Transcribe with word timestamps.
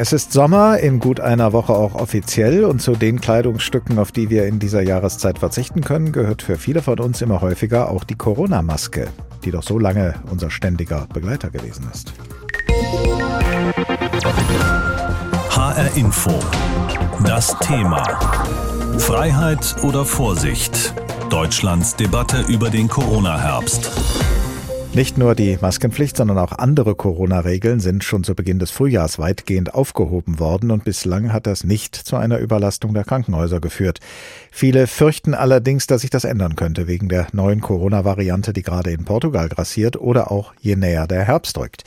Es 0.00 0.12
ist 0.12 0.32
Sommer, 0.32 0.78
in 0.78 1.00
gut 1.00 1.18
einer 1.18 1.52
Woche 1.52 1.72
auch 1.72 1.96
offiziell 1.96 2.64
und 2.64 2.80
zu 2.80 2.92
den 2.92 3.20
Kleidungsstücken, 3.20 3.98
auf 3.98 4.12
die 4.12 4.30
wir 4.30 4.46
in 4.46 4.60
dieser 4.60 4.80
Jahreszeit 4.80 5.40
verzichten 5.40 5.80
können, 5.80 6.12
gehört 6.12 6.40
für 6.40 6.56
viele 6.56 6.82
von 6.82 7.00
uns 7.00 7.20
immer 7.20 7.40
häufiger 7.40 7.90
auch 7.90 8.04
die 8.04 8.14
Corona-Maske, 8.14 9.08
die 9.44 9.50
doch 9.50 9.64
so 9.64 9.76
lange 9.76 10.14
unser 10.30 10.52
ständiger 10.52 11.08
Begleiter 11.12 11.50
gewesen 11.50 11.88
ist. 11.92 12.12
HR 15.50 15.96
Info. 15.96 16.30
Das 17.26 17.58
Thema. 17.58 18.04
Freiheit 18.98 19.74
oder 19.82 20.04
Vorsicht? 20.04 20.94
Deutschlands 21.28 21.96
Debatte 21.96 22.42
über 22.42 22.70
den 22.70 22.86
Corona-Herbst. 22.86 23.90
Nicht 24.98 25.16
nur 25.16 25.36
die 25.36 25.56
Maskenpflicht, 25.60 26.16
sondern 26.16 26.38
auch 26.38 26.50
andere 26.50 26.96
Corona-Regeln 26.96 27.78
sind 27.78 28.02
schon 28.02 28.24
zu 28.24 28.34
Beginn 28.34 28.58
des 28.58 28.72
Frühjahrs 28.72 29.20
weitgehend 29.20 29.72
aufgehoben 29.72 30.40
worden 30.40 30.72
und 30.72 30.82
bislang 30.82 31.32
hat 31.32 31.46
das 31.46 31.62
nicht 31.62 31.94
zu 31.94 32.16
einer 32.16 32.38
Überlastung 32.38 32.94
der 32.94 33.04
Krankenhäuser 33.04 33.60
geführt. 33.60 34.00
Viele 34.50 34.88
fürchten 34.88 35.34
allerdings, 35.34 35.86
dass 35.86 36.00
sich 36.00 36.10
das 36.10 36.24
ändern 36.24 36.56
könnte 36.56 36.88
wegen 36.88 37.08
der 37.08 37.28
neuen 37.30 37.60
Corona-Variante, 37.60 38.52
die 38.52 38.64
gerade 38.64 38.90
in 38.90 39.04
Portugal 39.04 39.48
grassiert 39.48 39.96
oder 40.00 40.32
auch 40.32 40.52
je 40.58 40.74
näher 40.74 41.06
der 41.06 41.22
Herbst 41.22 41.56
rückt. 41.58 41.84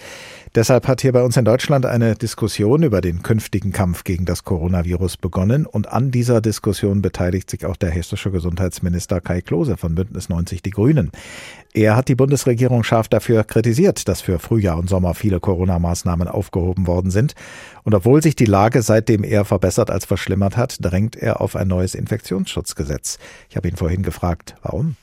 Deshalb 0.53 0.89
hat 0.89 0.99
hier 0.99 1.13
bei 1.13 1.23
uns 1.23 1.37
in 1.37 1.45
Deutschland 1.45 1.85
eine 1.85 2.13
Diskussion 2.15 2.83
über 2.83 2.99
den 2.99 3.23
künftigen 3.23 3.71
Kampf 3.71 4.03
gegen 4.03 4.25
das 4.25 4.43
Coronavirus 4.43 5.15
begonnen 5.15 5.65
und 5.65 5.87
an 5.87 6.11
dieser 6.11 6.41
Diskussion 6.41 7.01
beteiligt 7.01 7.49
sich 7.49 7.65
auch 7.65 7.77
der 7.77 7.89
hessische 7.89 8.31
Gesundheitsminister 8.31 9.21
Kai 9.21 9.39
Klose 9.39 9.77
von 9.77 9.95
Bündnis 9.95 10.27
90 10.27 10.61
Die 10.61 10.71
Grünen. 10.71 11.11
Er 11.73 11.95
hat 11.95 12.09
die 12.09 12.15
Bundesregierung 12.15 12.83
scharf 12.83 13.07
dafür 13.07 13.45
kritisiert, 13.45 14.09
dass 14.09 14.19
für 14.19 14.39
Frühjahr 14.39 14.77
und 14.77 14.89
Sommer 14.89 15.13
viele 15.13 15.39
Corona-Maßnahmen 15.39 16.27
aufgehoben 16.27 16.85
worden 16.85 17.11
sind. 17.11 17.33
Und 17.83 17.95
obwohl 17.95 18.21
sich 18.21 18.35
die 18.35 18.43
Lage 18.43 18.81
seitdem 18.81 19.23
eher 19.23 19.45
verbessert 19.45 19.89
als 19.89 20.03
verschlimmert 20.03 20.57
hat, 20.57 20.79
drängt 20.81 21.15
er 21.15 21.39
auf 21.39 21.55
ein 21.55 21.69
neues 21.69 21.95
Infektionsschutzgesetz. 21.95 23.19
Ich 23.49 23.55
habe 23.55 23.69
ihn 23.69 23.77
vorhin 23.77 24.03
gefragt, 24.03 24.55
warum? 24.63 24.97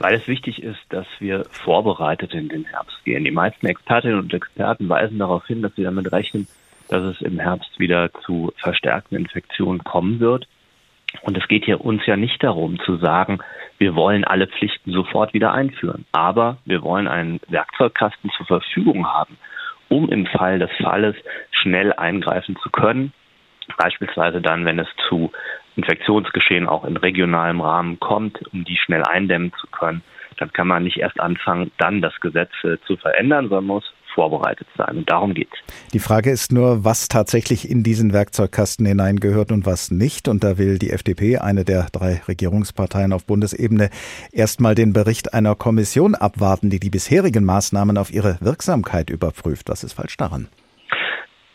Weil 0.00 0.14
es 0.14 0.26
wichtig 0.26 0.62
ist, 0.62 0.80
dass 0.88 1.06
wir 1.20 1.44
vorbereitet 1.44 2.32
in 2.32 2.48
den 2.48 2.64
Herbst 2.64 3.04
gehen. 3.04 3.22
Die 3.22 3.30
meisten 3.30 3.66
Expertinnen 3.66 4.18
und 4.18 4.32
Experten 4.32 4.88
weisen 4.88 5.18
darauf 5.18 5.46
hin, 5.46 5.60
dass 5.62 5.74
sie 5.76 5.84
damit 5.84 6.10
rechnen, 6.10 6.48
dass 6.88 7.02
es 7.02 7.20
im 7.20 7.38
Herbst 7.38 7.78
wieder 7.78 8.10
zu 8.24 8.52
verstärkten 8.56 9.18
Infektionen 9.18 9.84
kommen 9.84 10.18
wird. 10.18 10.48
Und 11.22 11.36
es 11.36 11.46
geht 11.48 11.66
hier 11.66 11.84
uns 11.84 12.04
ja 12.06 12.16
nicht 12.16 12.42
darum 12.42 12.80
zu 12.80 12.96
sagen, 12.96 13.40
wir 13.78 13.94
wollen 13.94 14.24
alle 14.24 14.46
Pflichten 14.46 14.90
sofort 14.92 15.34
wieder 15.34 15.52
einführen. 15.52 16.06
Aber 16.12 16.56
wir 16.64 16.82
wollen 16.82 17.06
einen 17.06 17.40
Werkzeugkasten 17.48 18.30
zur 18.36 18.46
Verfügung 18.46 19.06
haben, 19.06 19.36
um 19.90 20.10
im 20.10 20.26
Fall 20.26 20.58
des 20.58 20.70
Falles 20.82 21.14
schnell 21.50 21.92
eingreifen 21.92 22.56
zu 22.62 22.70
können. 22.70 23.12
Beispielsweise 23.76 24.40
dann, 24.40 24.64
wenn 24.64 24.78
es 24.78 24.88
zu 25.08 25.30
Infektionsgeschehen 25.76 26.68
auch 26.68 26.84
in 26.84 26.96
regionalem 26.96 27.60
Rahmen 27.60 28.00
kommt, 28.00 28.40
um 28.52 28.64
die 28.64 28.76
schnell 28.76 29.02
eindämmen 29.02 29.52
zu 29.60 29.66
können, 29.68 30.02
dann 30.38 30.52
kann 30.52 30.68
man 30.68 30.84
nicht 30.84 30.98
erst 30.98 31.20
anfangen, 31.20 31.70
dann 31.78 32.00
das 32.00 32.18
Gesetz 32.20 32.50
äh, 32.64 32.76
zu 32.86 32.96
verändern, 32.96 33.48
sondern 33.48 33.66
muss 33.66 33.92
vorbereitet 34.14 34.66
sein. 34.76 34.98
Und 34.98 35.10
darum 35.10 35.34
geht's. 35.34 35.56
Die 35.92 35.98
Frage 35.98 36.30
ist 36.30 36.52
nur, 36.52 36.84
was 36.84 37.08
tatsächlich 37.08 37.70
in 37.70 37.82
diesen 37.82 38.12
Werkzeugkasten 38.12 38.84
hineingehört 38.86 39.52
und 39.52 39.66
was 39.66 39.90
nicht. 39.90 40.28
Und 40.28 40.44
da 40.44 40.58
will 40.58 40.78
die 40.78 40.90
FDP, 40.90 41.38
eine 41.38 41.64
der 41.64 41.86
drei 41.92 42.20
Regierungsparteien 42.26 43.12
auf 43.12 43.24
Bundesebene, 43.24 43.90
erstmal 44.32 44.74
den 44.74 44.92
Bericht 44.92 45.34
einer 45.34 45.54
Kommission 45.54 46.14
abwarten, 46.14 46.70
die 46.70 46.80
die 46.80 46.90
bisherigen 46.90 47.44
Maßnahmen 47.44 47.98
auf 47.98 48.12
ihre 48.12 48.38
Wirksamkeit 48.40 49.10
überprüft. 49.10 49.68
Was 49.68 49.84
ist 49.84 49.92
falsch 49.92 50.16
daran? 50.16 50.48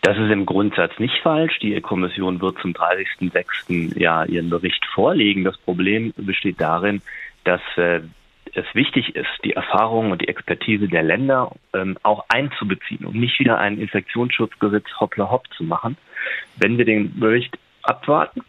Das 0.05 0.19
ist 0.19 0.29
im 0.29 0.45
Grundsatz 0.45 0.99
nicht 0.99 1.17
falsch. 1.23 1.57
Die 1.57 1.81
Kommission 1.81 2.39
wird 2.39 2.59
zum 2.59 2.73
30.06. 2.73 3.97
ja 3.99 4.23
ihren 4.23 4.51
Bericht 4.51 4.85
vorlegen. 4.93 5.43
Das 5.43 5.57
Problem 5.57 6.13
besteht 6.15 6.61
darin, 6.61 7.01
dass 7.43 7.61
äh, 7.75 8.01
es 8.53 8.65
wichtig 8.73 9.15
ist, 9.15 9.31
die 9.43 9.53
Erfahrungen 9.53 10.11
und 10.11 10.21
die 10.21 10.27
Expertise 10.27 10.87
der 10.87 11.01
Länder 11.01 11.51
ähm, 11.73 11.97
auch 12.03 12.23
einzubeziehen 12.29 13.03
und 13.03 13.15
nicht 13.15 13.39
wieder 13.39 13.57
ein 13.57 13.79
Infektionsschutzgesetz 13.79 14.85
hoppla 14.99 15.31
hopp 15.31 15.51
zu 15.55 15.63
machen. 15.63 15.97
Wenn 16.55 16.77
wir 16.77 16.85
den 16.85 17.19
Bericht 17.19 17.57
abwarten 17.81 18.43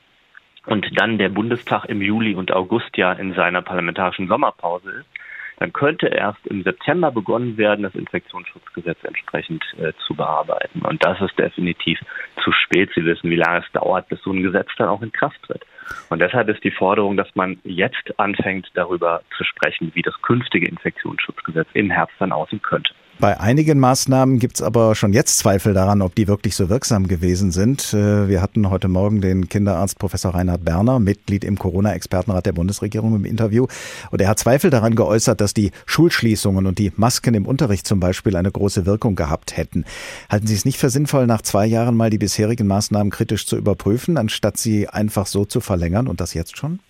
und 0.66 0.86
dann 1.00 1.16
der 1.16 1.30
Bundestag 1.30 1.86
im 1.86 2.02
Juli 2.02 2.34
und 2.34 2.52
August 2.52 2.94
ja 2.98 3.14
in 3.14 3.32
seiner 3.32 3.62
parlamentarischen 3.62 4.28
Sommerpause 4.28 4.90
ist, 4.90 5.15
dann 5.58 5.72
könnte 5.72 6.08
erst 6.08 6.46
im 6.46 6.62
September 6.62 7.10
begonnen 7.10 7.56
werden, 7.56 7.82
das 7.82 7.94
Infektionsschutzgesetz 7.94 8.98
entsprechend 9.02 9.64
äh, 9.78 9.92
zu 10.06 10.14
bearbeiten. 10.14 10.82
Und 10.82 11.04
das 11.04 11.20
ist 11.20 11.38
definitiv 11.38 11.98
zu 12.42 12.52
spät. 12.52 12.90
Sie 12.94 13.04
wissen, 13.04 13.30
wie 13.30 13.36
lange 13.36 13.64
es 13.64 13.72
dauert, 13.72 14.08
bis 14.08 14.20
so 14.22 14.32
ein 14.32 14.42
Gesetz 14.42 14.68
dann 14.76 14.88
auch 14.88 15.02
in 15.02 15.12
Kraft 15.12 15.42
tritt. 15.42 15.64
Und 16.10 16.20
deshalb 16.20 16.48
ist 16.48 16.62
die 16.64 16.70
Forderung, 16.70 17.16
dass 17.16 17.34
man 17.34 17.58
jetzt 17.64 18.18
anfängt, 18.18 18.70
darüber 18.74 19.22
zu 19.36 19.44
sprechen, 19.44 19.92
wie 19.94 20.02
das 20.02 20.20
künftige 20.22 20.68
Infektionsschutzgesetz 20.68 21.68
im 21.74 21.90
Herbst 21.90 22.16
dann 22.18 22.32
aussehen 22.32 22.62
könnte. 22.62 22.92
Bei 23.18 23.40
einigen 23.40 23.80
Maßnahmen 23.80 24.38
gibt 24.38 24.56
es 24.56 24.62
aber 24.62 24.94
schon 24.94 25.14
jetzt 25.14 25.38
Zweifel 25.38 25.72
daran, 25.72 26.02
ob 26.02 26.14
die 26.14 26.28
wirklich 26.28 26.54
so 26.54 26.68
wirksam 26.68 27.08
gewesen 27.08 27.50
sind. 27.50 27.94
Äh, 27.94 28.28
wir 28.28 28.42
hatten 28.42 28.68
heute 28.68 28.88
Morgen 28.88 29.22
den 29.22 29.48
Kinderarzt 29.48 29.98
Professor 29.98 30.34
Reinhard 30.34 30.66
Berner, 30.66 30.98
Mitglied 30.98 31.42
im 31.42 31.58
Corona-Expertenrat 31.58 32.44
der 32.44 32.52
Bundesregierung 32.52 33.16
im 33.16 33.24
Interview. 33.24 33.68
Und 34.10 34.20
er 34.20 34.28
hat 34.28 34.38
Zweifel 34.38 34.68
daran 34.68 34.94
geäußert, 34.96 35.40
dass 35.40 35.54
die 35.54 35.70
Schulschließungen 35.86 36.66
und 36.66 36.78
die 36.78 36.92
Masken 36.96 37.32
im 37.32 37.46
Unterricht 37.46 37.86
zum 37.86 38.00
Beispiel 38.00 38.36
eine 38.36 38.52
große 38.52 38.84
Wirkung 38.84 39.14
gehabt 39.14 39.56
hätten. 39.56 39.86
Halten 40.30 40.46
Sie 40.46 40.54
es 40.54 40.66
nicht 40.66 40.78
für 40.78 40.90
sinnvoll, 40.90 41.26
nach 41.26 41.40
zwei 41.40 41.64
Jahren 41.64 41.96
mal 41.96 42.10
die 42.10 42.18
bisherigen 42.18 42.66
Maßnahmen 42.66 43.10
kritisch 43.10 43.46
zu 43.46 43.56
überprüfen, 43.56 44.18
anstatt 44.18 44.58
sie 44.58 44.90
einfach 44.90 45.24
so 45.24 45.46
zu 45.46 45.62
verlängern 45.62 46.06
und 46.06 46.20
das 46.20 46.34
jetzt 46.34 46.58
schon? 46.58 46.80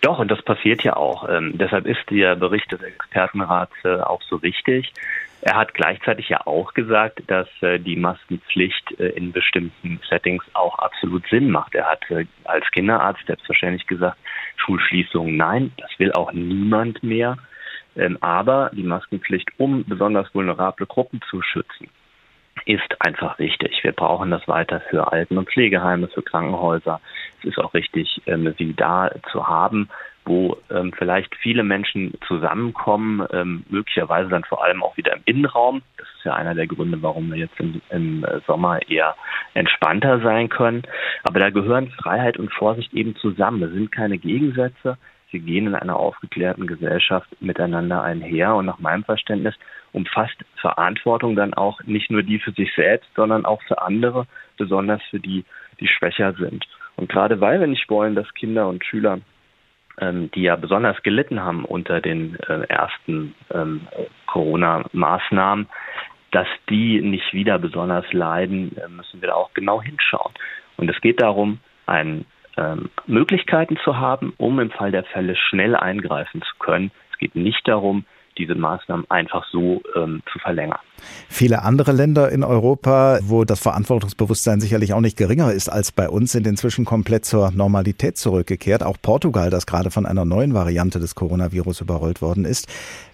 Doch, 0.00 0.18
und 0.18 0.30
das 0.30 0.40
passiert 0.42 0.82
ja 0.84 0.96
auch. 0.96 1.28
Ähm, 1.28 1.58
deshalb 1.58 1.86
ist 1.86 2.08
der 2.10 2.36
Bericht 2.36 2.70
des 2.70 2.80
Expertenrats 2.80 3.72
äh, 3.84 4.00
auch 4.00 4.22
so 4.22 4.42
wichtig. 4.42 4.92
Er 5.40 5.56
hat 5.56 5.74
gleichzeitig 5.74 6.28
ja 6.28 6.46
auch 6.46 6.74
gesagt, 6.74 7.22
dass 7.28 7.48
äh, 7.60 7.78
die 7.78 7.96
Maskenpflicht 7.96 8.98
äh, 8.98 9.10
in 9.10 9.32
bestimmten 9.32 10.00
Settings 10.08 10.44
auch 10.54 10.78
absolut 10.78 11.26
Sinn 11.28 11.50
macht. 11.50 11.74
Er 11.74 11.86
hat 11.86 12.10
äh, 12.10 12.26
als 12.44 12.68
Kinderarzt 12.72 13.24
selbstverständlich 13.26 13.86
gesagt, 13.86 14.18
Schulschließungen 14.56 15.36
nein, 15.36 15.72
das 15.76 15.90
will 15.98 16.12
auch 16.12 16.32
niemand 16.32 17.02
mehr. 17.02 17.36
Ähm, 17.96 18.18
aber 18.20 18.70
die 18.72 18.82
Maskenpflicht, 18.82 19.50
um 19.58 19.84
besonders 19.84 20.32
vulnerable 20.34 20.86
Gruppen 20.86 21.20
zu 21.30 21.40
schützen, 21.42 21.88
ist 22.66 22.96
einfach 23.00 23.38
wichtig. 23.38 23.78
Wir 23.82 23.92
brauchen 23.92 24.30
das 24.30 24.46
weiter 24.48 24.80
für 24.90 25.12
Alten- 25.12 25.38
und 25.38 25.48
Pflegeheime, 25.48 26.08
für 26.08 26.22
Krankenhäuser. 26.22 27.00
Es 27.40 27.50
ist 27.50 27.58
auch 27.58 27.74
richtig, 27.74 28.20
ähm, 28.26 28.52
sie 28.58 28.74
da 28.74 29.10
zu 29.30 29.46
haben 29.46 29.88
wo 30.28 30.58
ähm, 30.70 30.92
vielleicht 30.96 31.34
viele 31.36 31.64
Menschen 31.64 32.12
zusammenkommen, 32.26 33.26
ähm, 33.32 33.64
möglicherweise 33.70 34.28
dann 34.28 34.44
vor 34.44 34.62
allem 34.62 34.82
auch 34.82 34.96
wieder 34.96 35.14
im 35.14 35.22
Innenraum. 35.24 35.82
Das 35.96 36.06
ist 36.16 36.24
ja 36.24 36.34
einer 36.34 36.54
der 36.54 36.66
Gründe, 36.66 37.02
warum 37.02 37.30
wir 37.30 37.38
jetzt 37.38 37.58
im, 37.58 37.80
im 37.90 38.24
Sommer 38.46 38.80
eher 38.88 39.16
entspannter 39.54 40.20
sein 40.20 40.48
können. 40.48 40.82
Aber 41.24 41.40
da 41.40 41.50
gehören 41.50 41.90
Freiheit 41.90 42.36
und 42.36 42.52
Vorsicht 42.52 42.92
eben 42.92 43.16
zusammen. 43.16 43.60
Das 43.60 43.70
sind 43.70 43.90
keine 43.90 44.18
Gegensätze. 44.18 44.98
Sie 45.30 45.40
gehen 45.40 45.66
in 45.66 45.74
einer 45.74 45.96
aufgeklärten 45.96 46.66
Gesellschaft 46.66 47.28
miteinander 47.40 48.02
einher. 48.02 48.54
Und 48.54 48.66
nach 48.66 48.78
meinem 48.78 49.04
Verständnis 49.04 49.54
umfasst 49.92 50.36
Verantwortung 50.60 51.36
dann 51.36 51.54
auch 51.54 51.82
nicht 51.84 52.10
nur 52.10 52.22
die 52.22 52.38
für 52.38 52.52
sich 52.52 52.72
selbst, 52.74 53.08
sondern 53.14 53.44
auch 53.44 53.62
für 53.62 53.82
andere, 53.82 54.26
besonders 54.56 55.02
für 55.10 55.20
die, 55.20 55.44
die 55.80 55.88
schwächer 55.88 56.34
sind. 56.34 56.66
Und 56.96 57.08
gerade 57.08 57.40
weil 57.40 57.60
wir 57.60 57.66
nicht 57.66 57.88
wollen, 57.90 58.14
dass 58.14 58.32
Kinder 58.34 58.68
und 58.68 58.84
Schüler 58.84 59.20
ähm, 60.00 60.30
die 60.32 60.42
ja 60.42 60.56
besonders 60.56 61.02
gelitten 61.02 61.40
haben 61.40 61.64
unter 61.64 62.00
den 62.00 62.36
äh, 62.48 62.64
ersten 62.68 63.34
ähm, 63.52 63.86
Corona-Maßnahmen, 64.26 65.68
dass 66.30 66.48
die 66.68 67.00
nicht 67.00 67.32
wieder 67.32 67.58
besonders 67.58 68.10
leiden, 68.12 68.76
äh, 68.76 68.88
müssen 68.88 69.20
wir 69.20 69.28
da 69.28 69.34
auch 69.34 69.52
genau 69.54 69.82
hinschauen. 69.82 70.32
Und 70.76 70.88
es 70.88 71.00
geht 71.00 71.20
darum, 71.20 71.58
ein, 71.86 72.24
ähm, 72.56 72.90
Möglichkeiten 73.06 73.76
zu 73.84 73.96
haben, 73.96 74.34
um 74.36 74.60
im 74.60 74.70
Fall 74.70 74.90
der 74.90 75.04
Fälle 75.04 75.36
schnell 75.36 75.74
eingreifen 75.76 76.42
zu 76.42 76.54
können. 76.58 76.90
Es 77.12 77.18
geht 77.18 77.34
nicht 77.34 77.66
darum, 77.66 78.04
diese 78.38 78.54
Maßnahmen 78.54 79.04
einfach 79.10 79.44
so 79.50 79.82
ähm, 79.96 80.22
zu 80.32 80.38
verlängern. 80.38 80.78
Viele 81.28 81.62
andere 81.62 81.92
Länder 81.92 82.30
in 82.30 82.42
Europa, 82.42 83.18
wo 83.22 83.44
das 83.44 83.60
Verantwortungsbewusstsein 83.60 84.60
sicherlich 84.60 84.92
auch 84.94 85.00
nicht 85.00 85.16
geringer 85.16 85.52
ist 85.52 85.68
als 85.68 85.92
bei 85.92 86.08
uns, 86.08 86.32
sind 86.32 86.46
inzwischen 86.46 86.84
komplett 86.84 87.24
zur 87.24 87.50
Normalität 87.50 88.16
zurückgekehrt. 88.16 88.82
Auch 88.82 88.96
Portugal, 89.00 89.50
das 89.50 89.66
gerade 89.66 89.90
von 89.90 90.06
einer 90.06 90.24
neuen 90.24 90.54
Variante 90.54 90.98
des 90.98 91.14
Coronavirus 91.14 91.80
überrollt 91.80 92.22
worden 92.22 92.44
ist. 92.44 92.68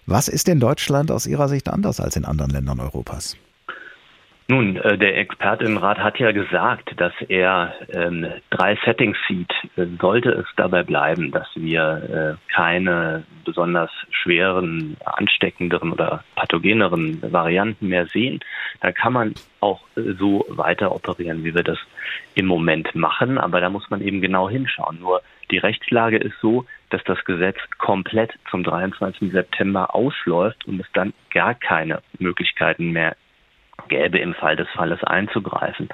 Was 0.06 0.28
ist 0.28 0.48
in 0.48 0.60
Deutschland 0.60 1.10
aus 1.10 1.26
Ihrer 1.26 1.48
Sicht 1.48 1.68
anders 1.68 2.00
als 2.00 2.16
in 2.16 2.24
anderen 2.24 2.50
Ländern 2.50 2.80
Europas? 2.80 3.36
Nun, 4.46 4.76
äh, 4.76 4.98
der 4.98 5.16
Expertinnenrat 5.16 5.98
hat 5.98 6.18
ja 6.18 6.30
gesagt, 6.32 7.00
dass 7.00 7.14
er 7.28 7.72
ähm, 7.88 8.26
drei 8.50 8.76
Settings 8.84 9.16
sieht. 9.26 9.50
Äh, 9.76 9.86
sollte 9.98 10.32
es 10.32 10.46
dabei 10.56 10.82
bleiben, 10.82 11.30
dass 11.30 11.48
wir 11.54 12.36
äh, 12.38 12.52
keine 12.52 13.24
besonders 13.46 13.90
schweren, 14.10 14.98
ansteckenderen 15.06 15.92
oder 15.92 16.24
pathogeneren 16.36 17.22
Varianten 17.32 17.88
mehr 17.88 18.06
sehen, 18.06 18.40
dann 18.82 18.92
kann 18.92 19.14
man 19.14 19.34
auch 19.60 19.80
äh, 19.96 20.12
so 20.18 20.44
weiter 20.48 20.94
operieren, 20.94 21.42
wie 21.42 21.54
wir 21.54 21.62
das 21.62 21.78
im 22.34 22.44
Moment 22.44 22.94
machen. 22.94 23.38
Aber 23.38 23.62
da 23.62 23.70
muss 23.70 23.88
man 23.88 24.02
eben 24.02 24.20
genau 24.20 24.50
hinschauen. 24.50 25.00
Nur 25.00 25.22
die 25.50 25.58
Rechtslage 25.58 26.18
ist 26.18 26.38
so, 26.42 26.66
dass 26.90 27.02
das 27.04 27.24
Gesetz 27.24 27.56
komplett 27.78 28.32
zum 28.50 28.62
23. 28.62 29.32
September 29.32 29.94
ausläuft 29.94 30.66
und 30.66 30.80
es 30.80 30.86
dann 30.92 31.14
gar 31.32 31.54
keine 31.54 32.02
Möglichkeiten 32.18 32.90
mehr 32.90 33.16
gäbe, 33.88 34.18
im 34.18 34.34
Fall 34.34 34.56
des 34.56 34.68
Falles 34.70 35.02
einzugreifen. 35.04 35.88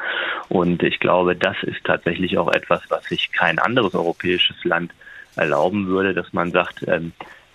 Und 0.49 0.83
ich 0.83 1.01
glaube, 1.01 1.37
das 1.37 1.57
ist 1.63 1.85
tatsächlich 1.85 2.39
auch 2.39 2.53
etwas, 2.53 2.83
was 2.89 3.05
sich 3.05 3.33
kein 3.33 3.59
anderes 3.59 3.95
europäisches 3.95 4.63
Land 4.65 4.93
erlauben 5.37 5.87
würde, 5.87 6.15
dass 6.15 6.33
man 6.33 6.51
sagt, 6.51 6.87
ähm, 6.89 7.13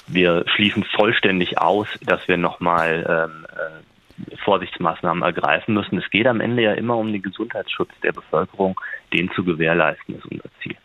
wir 0.07 0.45
schließen 0.47 0.83
vollständig 0.83 1.57
aus, 1.57 1.87
dass 2.05 2.27
wir 2.27 2.37
nochmal 2.37 3.29
ähm, 3.29 3.45
äh, 3.55 4.37
Vorsichtsmaßnahmen 4.43 5.23
ergreifen 5.23 5.73
müssen. 5.73 5.97
Es 5.97 6.09
geht 6.09 6.27
am 6.27 6.41
Ende 6.41 6.63
ja 6.63 6.73
immer 6.73 6.97
um 6.97 7.11
den 7.11 7.21
Gesundheitsschutz 7.21 7.89
der 8.03 8.13
Bevölkerung, 8.13 8.79
den 9.13 9.31
zu 9.31 9.43
gewährleisten 9.43 10.15
ist 10.15 10.25
unser 10.25 10.49
Ziel. 10.61 10.77